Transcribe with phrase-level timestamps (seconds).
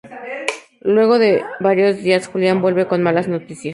[0.81, 3.69] Luego de varios días, Julián vuelve con malas noticias.